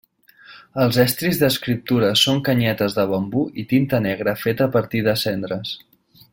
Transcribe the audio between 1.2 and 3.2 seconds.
d'escriptura són canyetes de